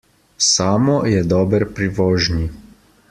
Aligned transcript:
Samo 0.45 0.95
je 1.11 1.21
dober 1.35 1.67
pri 1.77 1.91
vožnji. 2.01 2.49